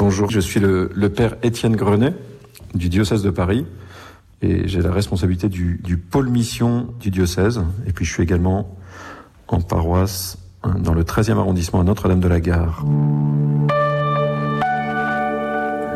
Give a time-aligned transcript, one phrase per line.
[0.00, 2.14] Bonjour, je suis le, père Étienne Grenet
[2.72, 3.66] du diocèse de Paris
[4.40, 8.74] et j'ai la responsabilité du, pôle mission du diocèse et puis je suis également
[9.46, 12.82] en paroisse hein, dans le 13e arrondissement à Notre-Dame de la Gare.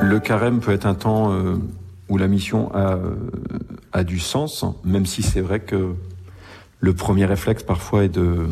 [0.03, 1.57] Le carême peut être un temps euh,
[2.11, 3.15] où la mission a, euh,
[3.95, 5.95] a du sens, même si c'est vrai que
[6.79, 8.49] le premier réflexe parfois est de,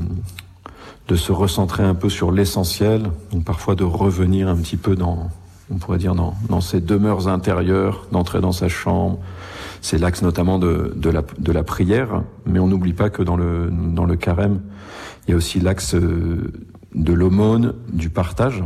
[1.08, 5.28] de se recentrer un peu sur l'essentiel, donc parfois de revenir un petit peu dans,
[5.72, 9.18] on pourrait dire, dans, dans ses demeures intérieures, d'entrer dans sa chambre.
[9.80, 13.36] C'est l'axe notamment de, de, la, de la prière, mais on n'oublie pas que dans
[13.36, 14.60] le, dans le carême,
[15.26, 16.52] il y a aussi l'axe euh,
[16.94, 18.62] de l'aumône, du partage,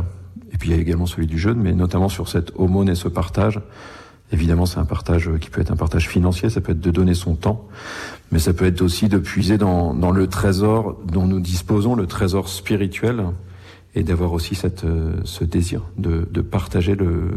[0.51, 2.95] et puis il y a également celui du jeûne, mais notamment sur cette aumône et
[2.95, 3.61] ce partage,
[4.33, 7.13] Évidemment, c'est un partage qui peut être un partage financier, ça peut être de donner
[7.13, 7.65] son temps,
[8.31, 12.07] mais ça peut être aussi de puiser dans, dans le trésor dont nous disposons, le
[12.07, 13.23] trésor spirituel,
[13.97, 17.31] et d'avoir aussi cette, euh, ce désir de, de, partager le,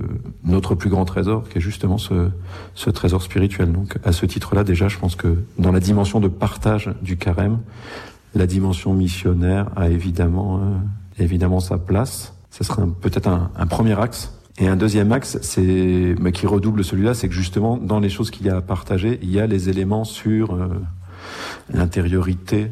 [0.45, 2.29] notre plus grand trésor, qui est justement ce,
[2.75, 3.73] ce trésor spirituel.
[3.73, 7.61] Donc, à ce titre-là, déjà, je pense que dans la dimension de partage du carême,
[8.35, 12.35] la dimension missionnaire a évidemment, euh, évidemment sa place.
[12.51, 17.15] Ce serait peut-être un, premier axe et un deuxième axe, c'est mais qui redouble celui-là,
[17.15, 19.71] c'est que justement dans les choses qu'il y a à partager, il y a les
[19.71, 20.69] éléments sur euh,
[21.73, 22.71] l'intériorité,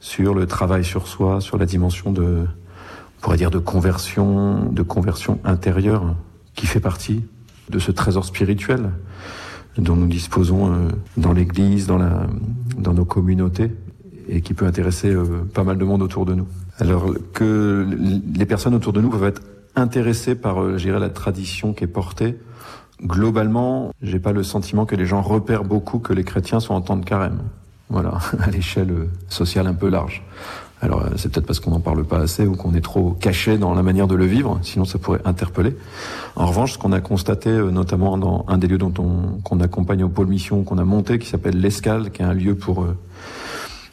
[0.00, 2.46] sur le travail sur soi, sur la dimension de,
[3.26, 6.14] pourrait dire de conversion, de conversion intérieure,
[6.54, 7.24] qui fait partie
[7.70, 8.90] de ce trésor spirituel
[9.78, 11.98] dont nous disposons euh, dans l'Église, dans
[12.78, 13.72] dans nos communautés,
[14.28, 16.46] et qui peut intéresser euh, pas mal de monde autour de nous.
[16.78, 17.84] Alors que
[18.32, 19.42] les personnes autour de nous peuvent être
[19.74, 22.38] intéressé par, euh, je la tradition qui est portée.
[23.02, 26.80] Globalement, j'ai pas le sentiment que les gens repèrent beaucoup que les chrétiens sont en
[26.80, 27.40] temps de carême.
[27.88, 30.22] Voilà, à l'échelle sociale un peu large.
[30.82, 33.58] Alors euh, c'est peut-être parce qu'on n'en parle pas assez ou qu'on est trop caché
[33.58, 35.76] dans la manière de le vivre, sinon ça pourrait interpeller.
[36.36, 40.04] En revanche, ce qu'on a constaté, notamment dans un des lieux dont on qu'on accompagne
[40.04, 42.86] au pôle mission, qu'on a monté, qui s'appelle l'Escale, qui est un lieu pour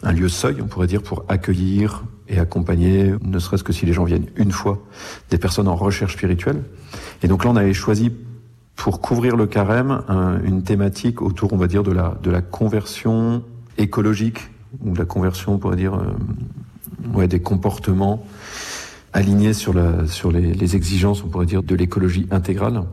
[0.04, 3.94] un lieu seuil, on pourrait dire, pour accueillir et accompagner, ne serait-ce que si les
[3.94, 4.80] gens viennent une fois,
[5.30, 6.64] des personnes en recherche spirituelle.
[7.22, 8.12] Et donc là, on avait choisi
[8.76, 10.02] pour couvrir le carême
[10.44, 13.44] une thématique autour, on va dire, de la, de la conversion
[13.78, 14.40] écologique,
[14.82, 16.14] ou de la conversion, on pourrait dire, euh,
[17.14, 18.25] ouais, des comportements
[19.14, 22.84] alignés sur, la, sur les, les exigences, on pourrait dire, de l'écologie intégrale.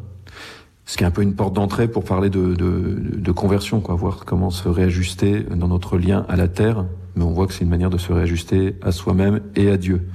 [0.84, 3.94] Ce qui est un peu une porte d'entrée pour parler de, de, de conversion, quoi,
[3.94, 6.84] voir comment se réajuster dans notre lien à la terre,
[7.14, 10.08] mais on voit que c'est une manière de se réajuster à soi-même et à Dieu.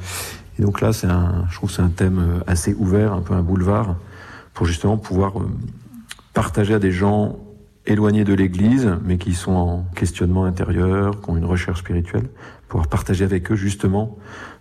[0.60, 3.22] Et donc là, c'est un, je trouve que c'est un thème euh, assez ouvert, un
[3.22, 3.96] peu un boulevard,
[4.54, 5.48] pour justement pouvoir euh,
[6.34, 7.38] partager à des gens
[7.88, 12.28] éloignés de l'Église, mais qui sont en questionnement intérieur, qui ont une recherche spirituelle,
[12.68, 14.18] pouvoir partager avec eux justement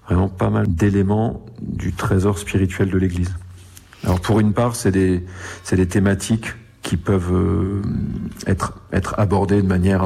[0.06, 3.34] vraiment pas mal d'éléments du trésor spirituel de l'Église.
[4.04, 5.24] Alors pour une part, c'est des,
[5.62, 7.82] c'est des thématiques qui peuvent euh,
[8.46, 10.04] être, être abordées de manière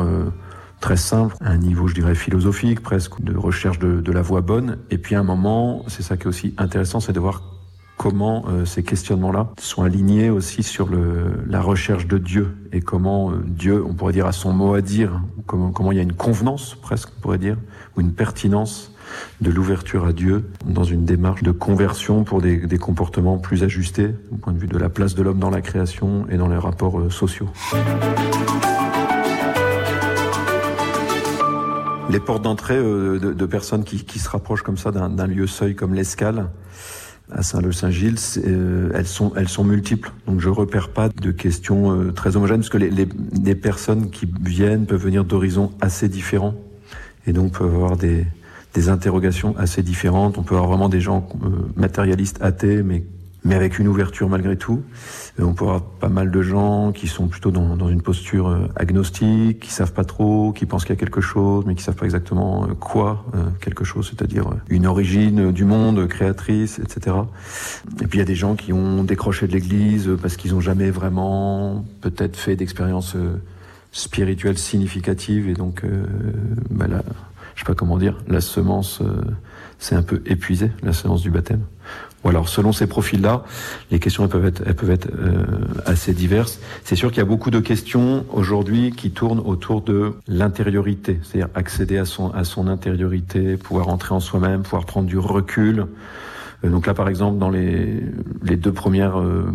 [0.80, 4.40] très simple, à un niveau, je dirais, philosophique, presque, de recherche de, de la voie
[4.40, 4.78] bonne.
[4.90, 7.57] Et puis à un moment, c'est ça qui est aussi intéressant, c'est de voir
[7.98, 13.32] comment euh, ces questionnements-là sont alignés aussi sur le, la recherche de Dieu et comment
[13.32, 16.04] euh, Dieu, on pourrait dire, a son mot à dire, comment, comment il y a
[16.04, 17.56] une convenance, presque, on pourrait dire,
[17.96, 18.94] ou une pertinence
[19.40, 24.14] de l'ouverture à Dieu dans une démarche de conversion pour des, des, comportements plus ajustés
[24.30, 26.56] au point de vue de la place de l'homme dans la création et dans les
[26.56, 27.48] rapports euh, sociaux.
[32.10, 35.46] les portes d'entrée euh, de, de, personnes qui, qui, se rapprochent comme ça d'un lieu
[35.46, 36.48] seuil comme l'Escale
[37.30, 40.12] à Saint-Leu-Saint-Gilles, euh, elles sont elles sont multiples.
[40.26, 43.08] Donc je repère pas de questions euh, très homogènes parce que les, les,
[43.44, 46.54] les, personnes qui viennent peuvent venir d'horizons assez différents
[47.26, 48.24] et donc peuvent avoir des
[48.74, 50.38] des interrogations assez différentes.
[50.38, 53.04] On peut avoir vraiment des gens euh, matérialistes athées mais
[53.44, 54.82] mais avec une ouverture malgré tout.
[55.38, 58.48] Euh, on peut avoir pas mal de gens qui sont plutôt dans, dans, une posture
[58.48, 61.82] euh, agnostique, qui savent pas trop, qui pensent qu'il y a quelque chose, mais qui
[61.82, 63.24] savent pas exactement euh, quoi
[63.60, 67.16] quelque chose, c'est-à-dire une origine du monde créatrice, etc.
[68.00, 70.60] Et puis il y a des gens qui ont décroché de l'Église parce qu'ils ont
[70.60, 73.16] jamais vraiment peut-être fait d'expérience
[73.92, 75.84] spirituelle significative et donc
[76.70, 77.02] bah là,
[77.54, 79.02] je sais pas comment dire, la semence
[79.78, 81.62] c'est un peu épuisé, la séance du baptême.
[82.24, 83.44] Ou alors, selon ces profils-là,
[83.90, 85.44] les questions elles peuvent être, elles peuvent être euh,
[85.86, 86.58] assez diverses.
[86.82, 91.48] C'est sûr qu'il y a beaucoup de questions aujourd'hui qui tournent autour de l'intériorité, c'est-à-dire
[91.54, 95.86] accéder à son à son intériorité, pouvoir entrer en soi-même, pouvoir prendre du recul.
[96.64, 98.02] Euh, donc là, par exemple, dans les
[98.42, 99.46] les deux premières euh,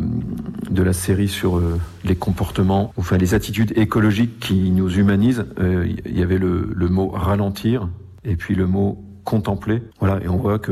[0.69, 6.17] de la série sur euh, les comportements, enfin les attitudes écologiques qui nous humanisent, il
[6.17, 7.89] y avait le, le mot ralentir
[8.23, 9.81] et puis le mot contempler.
[9.99, 10.71] Voilà, et on voit que,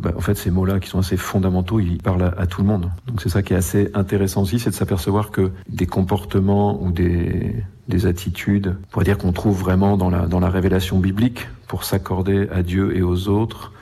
[0.00, 2.90] bah, en fait, ces mots-là qui sont assez fondamentaux, ils parlent à, tout le monde.
[3.06, 6.92] Donc c'est ça qui est assez intéressant aussi, c'est de s'apercevoir que des comportements ou
[6.92, 7.54] des,
[7.88, 11.84] des attitudes, on pourrait dire qu'on trouve vraiment dans la, dans la révélation biblique pour
[11.84, 13.72] s'accorder à Dieu et aux autres,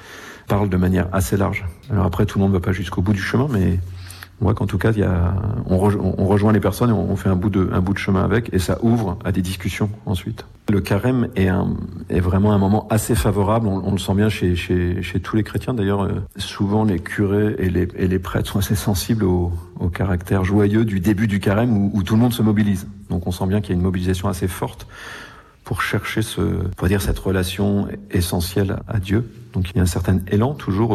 [0.48, 1.64] parlent de manière assez large.
[1.90, 3.78] Alors après, tout le monde ne va pas jusqu'au bout du chemin, mais
[4.40, 5.34] on voit qu'en tout cas, y a,
[5.66, 8.52] on, rejoint les personnes et on, fait un bout, de, un bout de chemin avec,
[8.52, 10.44] et ça ouvre à des discussions ensuite.
[10.68, 11.76] Le carême est, un,
[12.08, 15.42] est vraiment un moment assez favorable, on, le sent bien chez, chez, chez tous les
[15.42, 15.74] chrétiens.
[15.74, 19.88] D'ailleurs, euh, souvent les curés et les, et les prêtres sont assez sensibles au, au
[19.88, 22.88] caractère joyeux du début du carême où tout le monde se mobilise.
[23.10, 24.86] Donc on sent bien qu'il y a une mobilisation assez forte
[25.64, 26.40] pour chercher ce,
[26.86, 29.30] dire cette relation essentielle à Dieu.
[29.52, 30.90] Donc il y a un certain élan toujours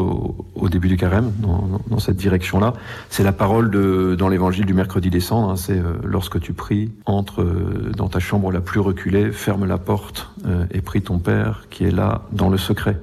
[0.56, 2.74] au, début du carême dans, dans cette direction-là.
[3.10, 5.52] C'est la parole de, dans l'évangile du mercredi décembre.
[5.52, 9.66] Hein, c'est euh, lorsque tu pries, entre euh, dans ta chambre la plus reculée, ferme
[9.66, 12.98] la porte euh, et prie ton Père qui est là dans le secret.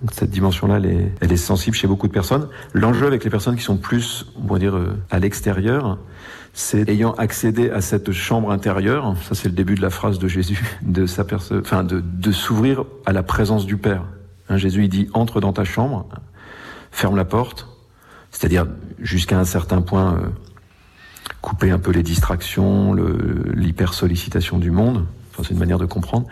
[0.00, 2.48] Donc cette dimension-là, elle est, elle est sensible chez beaucoup de personnes.
[2.72, 4.78] L'enjeu avec les personnes qui sont plus, on va dire,
[5.10, 5.98] à l'extérieur,
[6.52, 10.28] c'est ayant accédé à cette chambre intérieure, ça c'est le début de la phrase de
[10.28, 11.04] Jésus, de
[11.58, 14.04] enfin de, de s'ouvrir à la présence du Père.
[14.48, 16.06] Hein, Jésus il dit entre dans ta chambre,
[16.90, 17.68] ferme la porte,
[18.30, 18.66] c'est-à-dire
[18.98, 20.28] jusqu'à un certain point euh,
[21.40, 22.94] couper un peu les distractions,
[23.54, 25.06] l'hyper sollicitation du monde.
[25.32, 26.26] Enfin, c'est une manière de comprendre.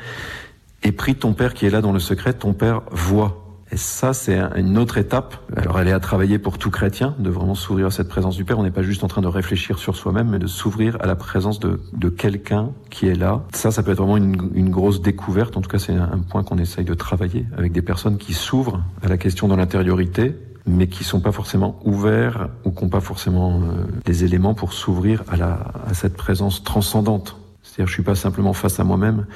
[0.82, 3.48] Et prie ton Père qui est là dans le secret, ton Père voit.
[3.70, 5.37] Et ça, c'est une autre étape.
[5.56, 8.44] Alors, elle est à travailler pour tout chrétien, de vraiment s'ouvrir à cette présence du
[8.44, 8.59] Père.
[8.59, 11.17] On n'est pas juste en train de réfléchir sur soi-même, mais de s'ouvrir à la
[11.17, 13.44] présence de, de quelqu'un qui est là.
[13.53, 15.56] Ça, ça peut être vraiment une, grosse découverte.
[15.56, 18.82] En tout cas, c'est un point qu'on essaye de travailler avec des personnes qui s'ouvrent
[19.03, 20.35] à la question de l'intériorité,
[20.67, 24.73] mais qui sont pas forcément ouverts ou qui n'ont pas forcément euh, les éléments pour
[24.73, 27.37] s'ouvrir à, la, à cette présence transcendante.
[27.79, 29.27] C'est-à-dire, je suis pas simplement face à moi-même,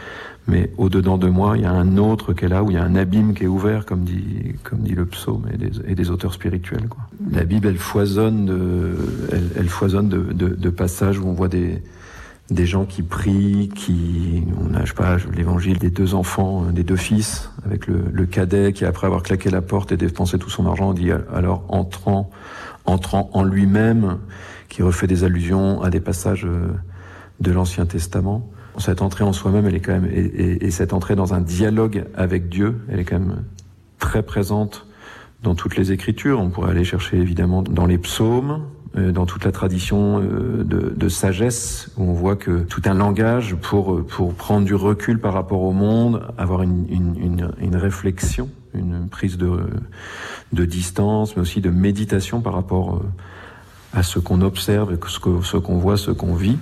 [0.49, 2.77] mais au-dedans de moi, il y a un autre qui est là, où il y
[2.77, 5.47] a un abîme qui est ouvert, comme dit, comme dit le psaume
[5.87, 6.89] et des, auteurs spirituels.
[6.89, 7.05] Quoi.
[7.31, 8.97] La Bible, elle foisonne de,
[9.57, 11.85] elle, foisonne de, de, de, passages où on voit des,
[12.51, 16.97] des gens qui prient, qui, on a, je pas, l'évangile des deux enfants, des deux
[16.97, 20.67] fils, avec le, le, cadet qui, après avoir claqué la porte et dépensé tout son
[20.67, 22.29] argent, dit alors entrant,
[22.87, 24.19] entrant en lui-même,
[24.69, 26.73] qui refait des allusions à des passages euh,
[27.43, 28.49] de l'Ancien Testament
[28.79, 32.05] cette entrée en soi-même, elle est quand même, et, et, cette entrée dans un dialogue
[32.15, 33.45] avec Dieu, elle est quand même
[33.99, 34.87] très présente
[35.43, 36.41] dans toutes les Écritures.
[36.41, 38.63] On pourrait aller chercher évidemment dans les psaumes,
[38.97, 43.57] euh, dans toute la tradition euh, de, sagesse, où on voit que tout un langage
[43.57, 49.09] pour pour prendre du recul par rapport au monde, avoir une, une, une, réflexion, une
[49.09, 49.51] prise de
[50.53, 53.01] de distance, mais aussi de méditation par rapport euh,
[53.93, 56.57] à ce qu'on observe, ce qu'on voit, ce qu'on vit.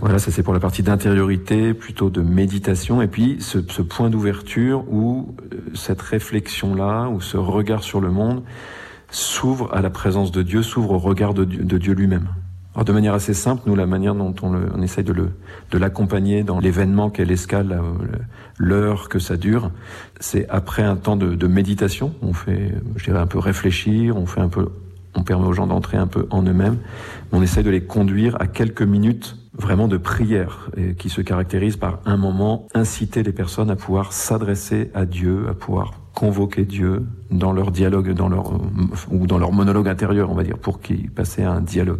[0.00, 4.84] Voilà, ça c'est pour la partie d'intériorité, plutôt de méditation, et puis ce, point d'ouverture
[4.90, 8.42] où euh, cette réflexion-là, ou ce regard sur le monde,
[9.10, 12.28] s'ouvre à la présence de Dieu, s'ouvre au regard de, de Dieu lui-même.
[12.74, 15.30] Alors de manière assez simple, nous, la manière dont on, le, on essaye de, le,
[15.70, 17.80] de l'accompagner dans l'événement qu'est l'escale,
[18.58, 19.70] l'heure que ça dure,
[20.20, 24.26] c'est après un temps de, de méditation, on fait, je dirais, un peu réfléchir, on
[24.26, 24.68] fait un peu,
[25.16, 26.78] on permet aux gens d'entrer un peu en eux-mêmes,
[27.32, 32.00] on essaye de les conduire à quelques minutes vraiment de prière qui se caractérise par
[32.04, 37.52] un moment inciter les personnes à pouvoir s'adresser à Dieu, à pouvoir convoquer Dieu dans
[37.52, 38.60] leur dialogue, dans leur
[39.10, 41.94] ou dans leur monologue intérieur, on va dire, pour qu'ils passent à un dialogue.